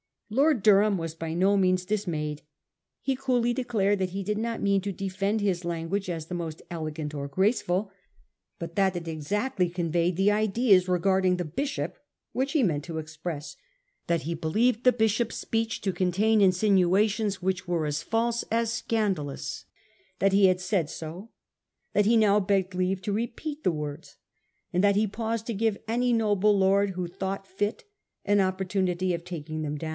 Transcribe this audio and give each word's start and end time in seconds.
Lord 0.31 0.63
Durham 0.63 0.97
was 0.97 1.13
by 1.13 1.33
no 1.33 1.57
means 1.57 1.83
dis 1.83 2.07
mayed. 2.07 2.41
He 3.01 3.17
coolly 3.17 3.53
declared 3.53 3.99
that 3.99 4.11
he 4.11 4.23
did 4.23 4.37
not 4.37 4.61
mean 4.61 4.79
to 4.81 4.93
defend 4.93 5.41
his 5.41 5.65
language 5.65 6.09
as 6.09 6.25
the 6.25 6.33
most 6.33 6.61
elegant 6.71 7.13
or 7.13 7.27
graceful, 7.27 7.91
but 8.57 8.75
that 8.77 8.95
it 8.95 9.09
exactly 9.09 9.69
conveyed 9.69 10.15
the 10.15 10.31
ideas 10.31 10.87
regarding 10.87 11.35
the 11.35 11.45
bishop 11.45 11.97
which 12.31 12.53
he 12.53 12.63
meant 12.63 12.85
to 12.85 12.97
express; 12.97 13.57
that 14.07 14.21
he 14.21 14.33
believed 14.33 14.85
the 14.85 14.93
bishop's 14.93 15.35
speech 15.35 15.81
to 15.81 15.91
contain 15.91 16.39
insinuations 16.39 17.41
which 17.41 17.67
were 17.67 17.85
as 17.85 18.01
false 18.01 18.43
as 18.49 18.71
scandalous; 18.71 19.65
that 20.19 20.33
he 20.33 20.45
had 20.45 20.61
said 20.61 20.89
so; 20.89 21.29
that 21.93 22.05
he 22.05 22.15
now 22.17 22.39
begged 22.39 22.73
leave 22.73 23.01
to 23.01 23.11
repeat 23.11 23.63
the 23.65 23.71
words, 23.71 24.15
and 24.71 24.81
that 24.81 24.95
he 24.95 25.05
paused 25.05 25.45
to 25.45 25.53
give 25.53 25.77
any 25.89 26.13
noble 26.13 26.57
lord 26.57 26.91
who 26.91 27.05
thought 27.05 27.45
fit, 27.45 27.83
an 28.25 28.39
opportunity 28.39 29.13
of 29.13 29.25
taking 29.25 29.61
them 29.61 29.77
down. 29.77 29.81